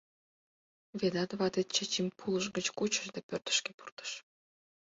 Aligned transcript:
Ведат 0.99 1.31
вате 1.39 1.61
Чачим 1.73 2.07
пулыш 2.17 2.45
гыч 2.55 2.67
кучыш 2.77 3.05
да 3.15 3.19
пӧртышкӧ 3.27 3.71
пуртыш. 3.77 4.11